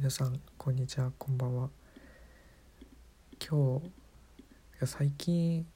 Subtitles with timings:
[0.00, 1.68] 皆さんこんにちはこんばんは。
[3.38, 3.82] 今
[4.80, 5.66] 日最近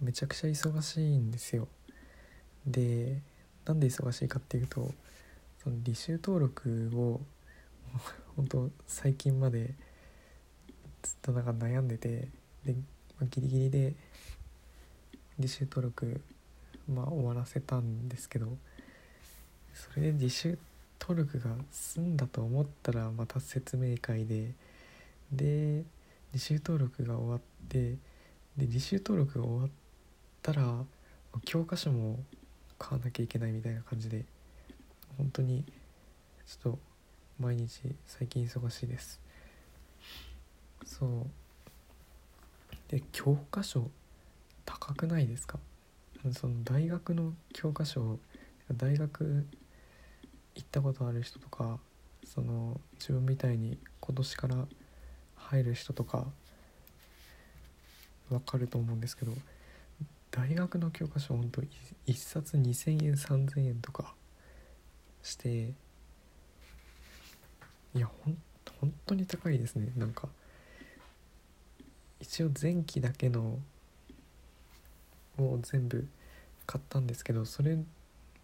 [0.00, 1.66] めちゃくちゃ忙しいんですよ。
[2.64, 3.20] で
[3.66, 4.94] なんで忙しいかっていうと
[5.60, 7.20] その履修登録を
[8.36, 9.74] 本当最近まで
[11.02, 12.28] ずっとなんか悩んでて
[12.64, 13.94] で、まあ、ギリギリで
[15.40, 16.20] 履修登録
[16.88, 18.56] まあ終わらせたんですけど
[19.74, 20.58] それで履修
[21.00, 24.52] 登録が済んだと思ったらまた説明会で
[25.32, 25.84] で
[26.34, 27.96] 履修登録が終わって
[28.56, 29.70] で履修登録が終わっ
[30.42, 30.84] たら
[31.44, 32.20] 教科書も
[32.78, 34.24] 買わなきゃいけないみたいな感じで
[35.18, 35.64] 本当に
[36.46, 36.78] ちょっと
[37.38, 39.20] 毎日最近忙しいです。
[40.84, 41.26] そう。
[42.88, 43.90] で教科書
[44.64, 45.58] 高くないですか？
[46.32, 48.18] その大学の教科書
[48.76, 49.46] 大学
[50.54, 51.78] 行ったことある人とか
[52.24, 54.66] その自分みたいに今年から
[55.36, 56.26] 入る人とか
[58.30, 59.32] わかると思うんですけど
[60.30, 61.62] 大学の教科書ほんと
[62.06, 64.14] 1冊2,000円3,000円とか
[65.22, 65.74] して
[67.94, 68.36] いやほん
[68.80, 69.92] 本当に高いですね。
[69.96, 70.28] なんか
[72.20, 73.58] 一応前期だけの
[75.38, 76.06] を全部
[76.66, 77.78] 買ったんですけどそれ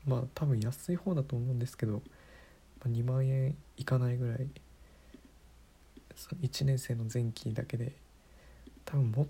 [0.07, 2.03] まあ多分安い方だと思うんですけど、
[2.85, 4.47] ま、2万円いかないぐらい
[6.17, 7.93] その1年生の前期だけで
[8.85, 9.27] 多分もっ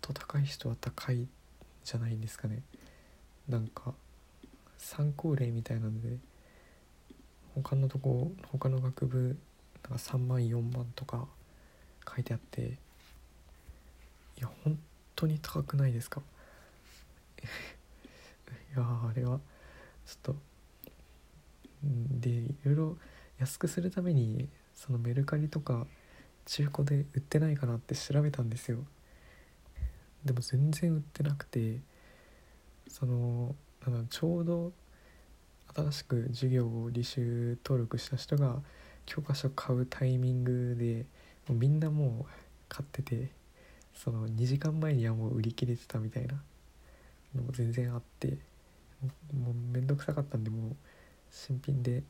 [0.00, 1.26] と高い人は高い
[1.84, 2.62] じゃないんですかね。
[3.48, 3.94] なんか
[4.76, 6.16] 参考例みたいなので
[7.54, 9.36] 他のとこ他の学部
[9.88, 11.26] なんか3万4万とか
[12.08, 14.78] 書いてあっていや本
[15.16, 16.20] 当に高くないですか？
[17.40, 19.40] いやあれは。
[20.08, 20.36] ちょっと。
[21.82, 22.96] でいろいろ
[23.38, 25.86] 安くするためにそのメルカリとか
[26.46, 28.78] 中古で売ってないかなって調べたんですよ。
[30.24, 31.78] でも全然売ってなくて
[32.88, 33.54] その
[33.86, 34.72] なんちょうど
[35.74, 38.56] 新しく授業を履修登録した人が
[39.06, 41.06] 教科書買うタイミングで
[41.48, 42.32] もうみんなもう
[42.68, 43.30] 買ってて
[43.94, 46.34] その2時間前にはもう売り切れてたみたいな
[47.34, 48.47] のも全然あって。
[49.02, 50.76] もうめんどくさかったんでもう
[51.30, 52.02] 新品で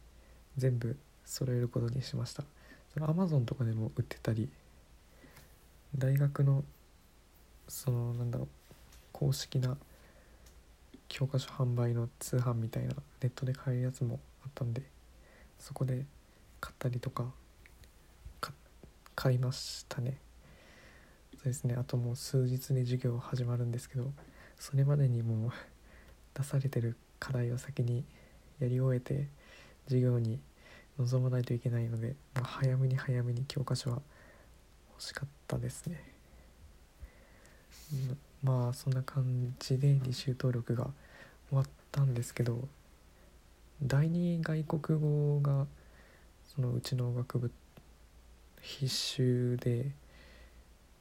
[0.57, 2.45] 全部揃えることにしました。
[2.95, 4.49] その Amazon とかでも売ってたり
[5.97, 6.65] 大学の
[7.69, 8.49] そのなんだろう
[9.13, 9.77] 公式な
[11.09, 14.83] 教科書販売の通販みたいなネットで買えるやつもあったんで
[15.59, 16.07] そこで
[16.61, 17.27] 買ったりとか
[19.15, 20.17] 買いましたね。
[21.35, 21.75] そうですね。
[21.77, 24.13] あともう数日で授業始まるんですけど
[24.59, 25.53] それまでにもう
[26.39, 28.05] 出されてる課題を先に
[28.61, 29.27] やり終えて
[29.85, 30.41] 授業に
[30.99, 34.01] 臨まないといけないので、まあ、早めに早めに教科書は
[34.93, 36.03] 欲しかったですね。
[38.43, 40.85] まあそんな感じで履修登録が
[41.49, 42.69] 終わったんですけど
[43.83, 45.67] 第二外国語が
[46.55, 47.51] そのうちの学部
[48.61, 49.91] 必修で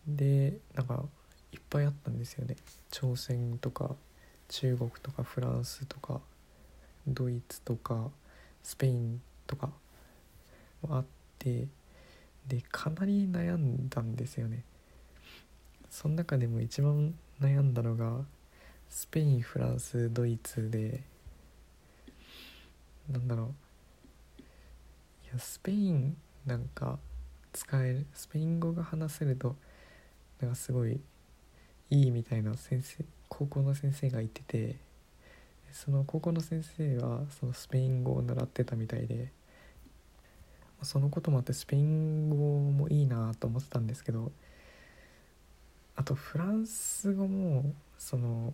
[0.08, 1.04] でなんか
[1.52, 2.56] いっぱいあったんですよね
[2.92, 3.96] 朝鮮とか
[4.50, 6.22] 中国とかフランスとか
[7.08, 8.10] ドイツとか
[8.64, 9.70] スペインとか
[10.82, 11.06] もあっ
[11.40, 11.68] て
[12.48, 14.64] でかなり悩んだんですよね。
[15.90, 18.26] その中でも一番悩んだのが
[18.90, 21.04] スペインフランスドイツで
[23.10, 23.48] なんだろう。
[25.26, 26.16] いやスペイン
[26.46, 27.00] なんか
[27.52, 29.56] 使えるスペイン語が話せると
[30.40, 31.02] なんかすごい
[31.90, 34.76] いいみたいな先生高校の先生がいてて
[35.72, 39.32] その高校の先生はそのスペイン語を習ってたみたいで
[40.82, 44.32] そのこともあってスペイン語もいいなと思ってたんですけど
[45.96, 48.54] あとフランス語もその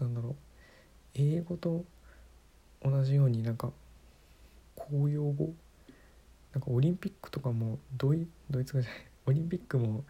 [0.00, 0.34] なんだろう
[1.14, 1.84] 英語と
[2.82, 3.70] 同じようになんか
[4.74, 5.52] 公用語
[6.52, 10.04] なんかオリンピックとかもドイドイツ語じゃないオリンピックも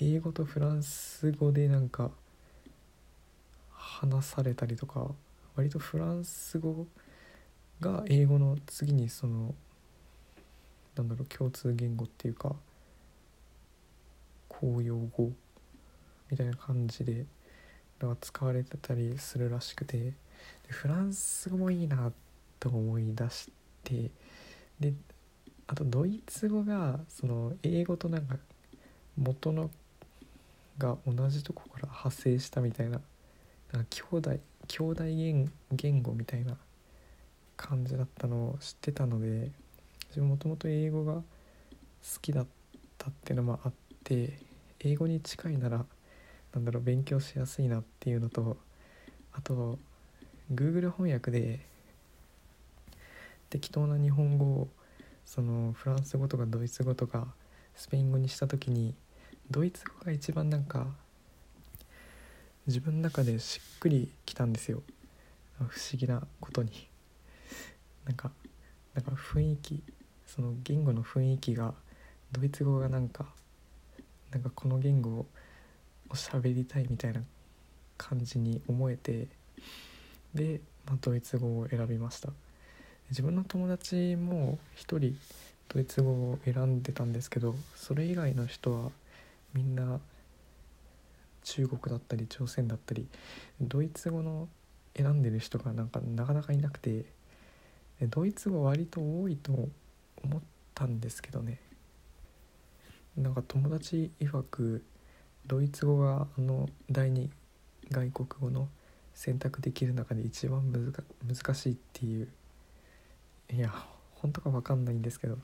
[0.00, 2.10] 英語とフランス語でなんか
[4.00, 5.08] 話されたりとか
[5.56, 6.86] 割とフランス語
[7.80, 9.54] が英語の次にその
[10.96, 12.54] なんだろう共通言語っていうか
[14.48, 15.30] 公用語
[16.30, 17.26] みたいな感じで
[18.22, 20.12] 使われてたりするらしくてで
[20.68, 22.10] フランス語もいいな
[22.58, 23.50] と思い出し
[23.84, 24.10] て
[24.80, 24.94] で
[25.66, 28.36] あとドイツ語がその英語となんか
[29.18, 29.70] 元の
[30.78, 33.02] が同じとこから派生したみたいな
[33.72, 34.38] なんか兄弟
[34.68, 36.56] 兄弟言言語みたいな
[37.56, 39.50] 感じだったのを知ってたので
[40.08, 41.22] 自分もともと英語が好
[42.22, 42.46] きだっ
[42.98, 43.72] たっていうのもあっ
[44.04, 44.38] て
[44.80, 45.84] 英語に近いなら
[46.54, 48.56] なんだろう勉強しやすいなっていうのと
[49.32, 49.78] あと
[50.52, 51.60] Google 翻訳で
[53.50, 54.68] 適当な日本語を
[55.24, 57.28] そのフランス語とかドイツ語とか
[57.76, 58.94] スペイン語にした時に
[59.50, 60.86] ドイツ語が一番なんか
[62.66, 64.82] 自分の中でしっくりきたんですよ。
[65.58, 66.70] 不思議なことに。
[68.04, 68.30] なんか
[68.94, 69.82] なんか雰囲気
[70.26, 71.74] その言語の雰囲気が
[72.32, 73.26] ドイツ語がなんか
[74.30, 75.26] なんかこの言語を
[76.12, 77.20] 喋りたいみたいな
[77.98, 79.28] 感じに思えて
[80.34, 82.30] で、まあ、ドイツ語を選びました。
[83.10, 85.18] 自分の友達も一人
[85.68, 88.90] ドイツ語を選んでたんですけどそれ以外の人は
[89.52, 89.98] みんな
[91.42, 93.06] 中国だったり朝鮮だったり
[93.60, 94.48] ドイツ語の
[94.96, 97.04] 選んでる人がなんかなかなかいなくて
[98.02, 100.40] ドイツ語割と多いと思っ
[100.74, 101.60] たんですけどね。
[103.16, 104.84] なんか友達曰く
[105.46, 107.30] ドイツ語があの第二
[107.90, 108.68] 外国語の
[109.14, 112.28] 選択できる中で一番難しいっていう。
[113.52, 113.72] いや
[114.14, 115.36] 本当か分かんないんですけどい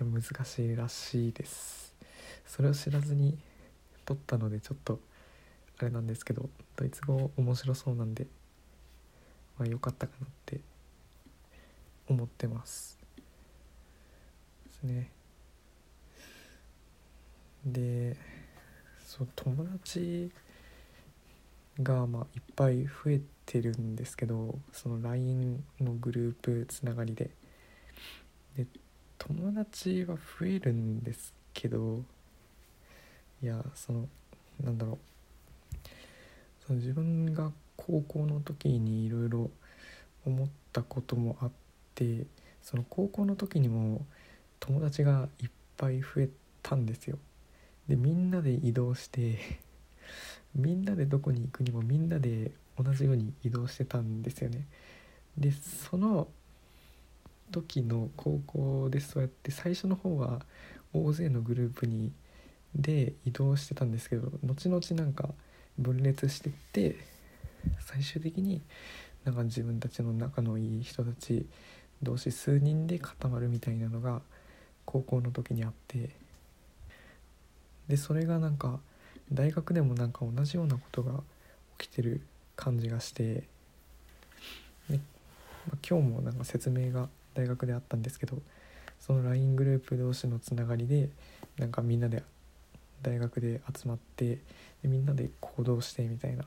[0.00, 1.94] や難しいらしいです。
[2.46, 3.38] それを知らずに
[4.04, 5.00] 取ったのでちょっと
[5.80, 8.26] あれなんですけどドイツ語面白そうなんで
[9.58, 10.60] まあ良かったかなって
[12.08, 12.98] 思ってます。
[14.66, 15.10] ですね。
[17.64, 18.16] で
[19.04, 20.30] そう友達
[21.82, 27.30] がまあいっぱい増えてるんですけどその LINE のグループつながりで。
[28.56, 28.66] で
[29.18, 32.02] 友達は増えるんですけど
[33.42, 34.08] いやその
[34.62, 34.98] なんだろう
[36.68, 39.50] その自分が高校の時にいろいろ
[40.26, 41.50] 思ったこともあっ
[41.94, 42.26] て
[42.62, 44.04] その高校の時にも
[44.60, 46.28] 友達がいっぱい増え
[46.62, 47.18] たんですよ。
[47.88, 49.38] でみんなで移動して
[50.54, 54.66] みんなでどこに行くにもみんなで同じように移動してたんですよね。
[55.38, 56.28] でその
[57.50, 60.44] 時の高校でそうやって最初の方は
[60.92, 62.12] 大勢のグループに
[62.74, 65.30] で移動してたんですけど後々なんか
[65.78, 66.96] 分裂してって
[67.80, 68.60] 最終的に
[69.24, 71.46] なんか自分たちの仲のいい人たち
[72.02, 74.20] 同士数人で固まるみたいなのが
[74.84, 76.10] 高校の時にあって
[77.88, 78.80] でそれがなんか
[79.32, 81.12] 大学でもなんか同じようなことが
[81.78, 82.20] 起きてる
[82.56, 83.42] 感じがしてで、
[84.90, 84.96] ま
[85.74, 88.38] あ、今日もなんか説明が大学であったんですけど
[88.98, 91.10] その LINE グループ同士のつながりで
[91.58, 92.22] なんかみんなで
[93.02, 94.38] 大学で集まって
[94.82, 96.44] でみんなで行動してみたいな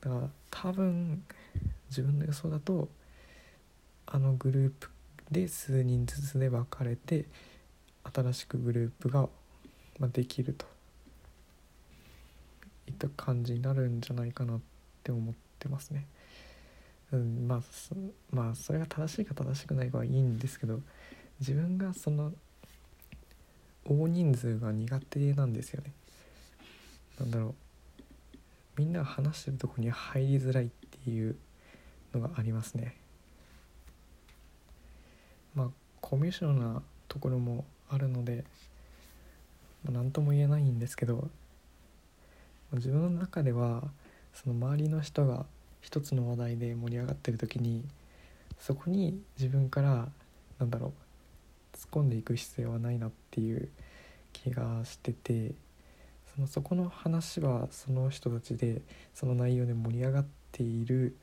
[0.00, 1.22] だから多分
[1.88, 2.88] 自分の予想だと
[4.06, 4.88] あのグループ
[5.30, 7.24] で数人ずつで分かれて
[8.14, 9.28] 新しくグループが
[10.12, 10.66] できると
[12.86, 14.60] いった感じになるんじゃないかなっ
[15.02, 16.06] て思ってますね。
[17.12, 17.60] うん、まあ
[18.30, 20.80] まあそれが正しいか正しくないかはいいんですけど
[21.40, 22.32] 自分がその
[23.88, 25.92] 大人数が苦手なんですよね。
[27.18, 27.54] なんだろう
[28.76, 31.36] みんな話してるとこに入りづらいっていう
[32.12, 32.94] のがありますね。
[35.54, 35.68] まあ
[36.00, 38.44] コミュ障なところもあるので
[39.84, 41.28] 何、まあ、とも言えないんですけど
[42.72, 43.84] 自分の中では
[44.34, 45.46] その周りの人が
[45.80, 47.84] 一つの話題で盛り上がってる時に
[48.58, 50.08] そこに自分から
[50.58, 51.05] なんだろう
[51.76, 53.68] 突っ込んでいく必要はないなっていう
[54.32, 55.52] 気がしてて
[56.34, 58.82] そのそこの話はその人たちで
[59.14, 61.16] その内容で盛り上がっている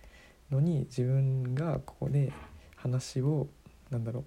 [0.51, 2.31] のに自分がここで
[2.75, 3.47] 話を
[3.89, 4.23] なんだろう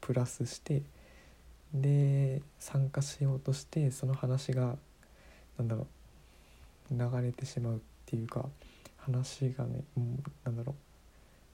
[0.00, 0.82] プラスして
[1.74, 4.76] で参加しようとしてその話が
[5.58, 5.86] なんだろ
[6.90, 8.46] う流れてしまうっていうか
[8.98, 9.82] 話がね
[10.44, 10.74] なんだろ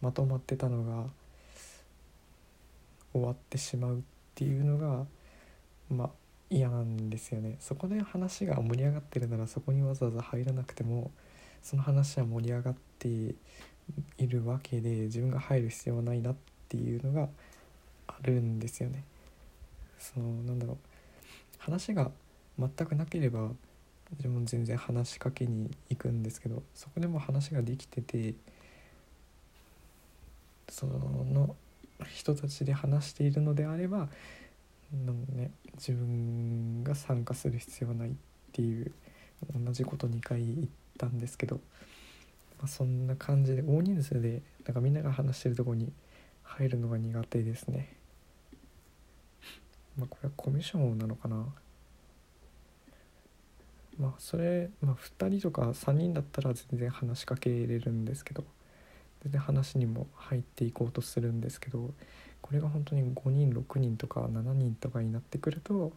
[0.02, 1.06] うまとまってたのが
[3.12, 4.00] 終わってしまうっ
[4.34, 5.06] ていうのが
[5.90, 6.10] まあ
[6.50, 11.10] 嫌なんですよねそこで話が盛り上がってるならそこにわざわざ入らなくても
[11.62, 13.36] その話は盛り上がってい
[14.26, 16.34] るわけで自分が入る必要はないなっ
[16.68, 17.28] ていうのが
[18.06, 19.04] あるんですよね。
[19.98, 20.76] そのなんだろう
[21.58, 22.10] 話が
[22.58, 23.50] 全くなければ
[24.18, 28.34] 自分全然話しかけに行くんですけどそこでも話ができてて
[30.68, 31.56] その
[32.04, 34.08] 人たちで話しているのであれば
[34.94, 38.12] の、ね、自分が参加する必要はないっ
[38.52, 38.92] ていう
[39.54, 40.68] 同じこと2回言っ
[40.98, 41.56] たんですけど、
[42.58, 45.92] まあ、そんな感じで大人数でなんかみんなが話してるとこに
[46.42, 47.96] 入るのが苦手ですね。
[49.96, 51.46] まあこれはコミュ障なのかな
[53.98, 58.44] まあそれ、まあ、2人とか3人だったら全然話しかけれるんですけど
[59.22, 61.92] 全然話にも入っていこうとするんですけど
[62.40, 65.92] これが本当に5人6人とか7人とかになってくると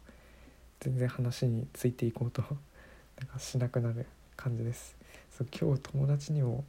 [0.79, 2.44] 全然話についていこうと
[3.20, 4.05] なんかしなくなる
[4.36, 4.96] 感じです。
[5.32, 6.63] そう今日友達にも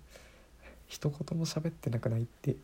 [0.86, 2.56] 一言も喋ってなくないって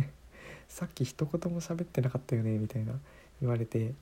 [0.68, 2.98] さっき一言も喋ってなかったよねみたいな
[3.40, 3.92] 言われて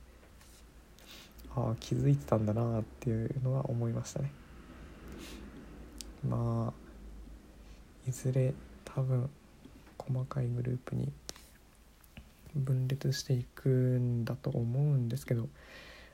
[1.55, 4.31] ああ気づいてたんだなっていうのは思いましたね。
[6.27, 8.53] まあいずれ
[8.95, 9.29] 多分
[9.97, 11.11] 細かいグループに
[12.55, 15.49] 分裂していくんだと思うんですけど、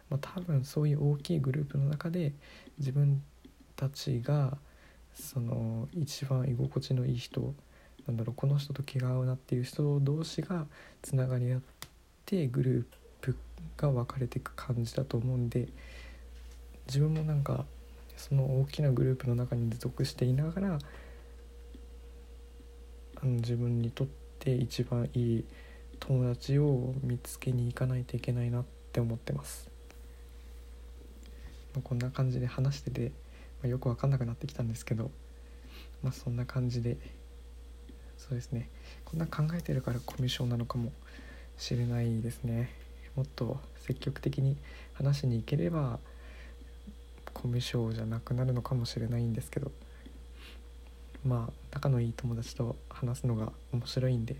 [0.09, 2.33] まあ、多分そういう大きいグループの中で
[2.79, 3.21] 自分
[3.75, 4.57] たちが
[5.13, 7.53] その一番居心地のいい人
[8.07, 10.65] なんだろうこの人と気が合うなっていう人同士が
[11.03, 11.61] つながり合っ
[12.25, 12.85] てグルー
[13.21, 13.35] プ
[13.77, 15.67] が分かれていく感じだと思うんで
[16.87, 17.65] 自分もなんか
[18.17, 20.79] その大きなグループの中に属していながら
[23.23, 24.07] 自分にとっ
[24.39, 25.45] て一番いい
[25.99, 29.69] 友達を見つけに行かないといけないなって思ってます。
[31.73, 33.11] まあ、こんな感じで話してて、
[33.61, 35.11] まあ、よく分かんなくなってきたんですけど、
[36.03, 36.97] まあ、そんな感じで
[38.17, 38.69] そうですね。
[39.05, 40.91] こんな考えてるからコミュ障なのかも
[41.57, 42.69] しれないですね。
[43.15, 44.57] もっと積極的に
[44.93, 45.99] 話しに行ければ
[47.33, 49.71] コミュ障じゃなくなるのかもしれないんですけど。
[51.25, 54.35] まあ仲のいい友達と話すのが面白いんで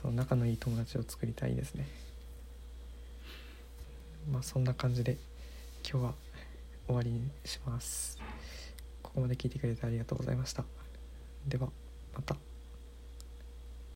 [0.00, 1.86] その仲のいい友達を作りたいですね。
[4.30, 5.16] まあそんな感じで
[5.88, 6.14] 今日は
[6.86, 8.18] 終わりにします。
[9.02, 10.64] ここまで聞いてくれてありがとうございました。
[11.46, 11.68] では
[12.14, 12.49] また。